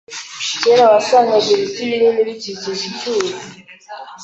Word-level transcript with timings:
Kera 0.61 0.85
wasangaga 0.93 1.47
ibiti 1.55 1.81
binini 1.89 2.21
bikikije 2.27 2.83
icyuzi. 2.91 3.33